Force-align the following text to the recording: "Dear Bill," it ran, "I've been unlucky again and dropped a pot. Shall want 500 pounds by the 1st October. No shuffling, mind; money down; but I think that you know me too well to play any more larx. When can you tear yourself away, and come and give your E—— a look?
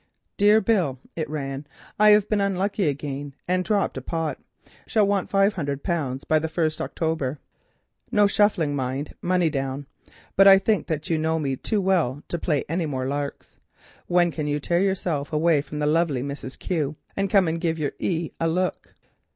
"Dear 0.35 0.61
Bill," 0.61 0.97
it 1.15 1.29
ran, 1.29 1.67
"I've 1.99 2.27
been 2.27 2.41
unlucky 2.41 2.87
again 2.89 3.35
and 3.47 3.63
dropped 3.63 3.97
a 3.97 4.01
pot. 4.01 4.39
Shall 4.87 5.05
want 5.05 5.29
500 5.29 5.83
pounds 5.83 6.23
by 6.23 6.39
the 6.39 6.47
1st 6.47 6.81
October. 6.81 7.37
No 8.11 8.25
shuffling, 8.25 8.75
mind; 8.75 9.13
money 9.21 9.51
down; 9.51 9.85
but 10.35 10.47
I 10.47 10.57
think 10.57 10.87
that 10.87 11.11
you 11.11 11.19
know 11.19 11.37
me 11.37 11.55
too 11.55 11.79
well 11.81 12.23
to 12.29 12.39
play 12.39 12.65
any 12.67 12.87
more 12.87 13.05
larx. 13.05 13.57
When 14.07 14.31
can 14.31 14.47
you 14.47 14.59
tear 14.59 14.81
yourself 14.81 15.31
away, 15.31 15.63
and 15.71 17.29
come 17.29 17.47
and 17.47 17.61
give 17.61 17.77
your 17.77 17.91
E—— 17.99 18.31
a 18.39 18.47
look? 18.47 18.95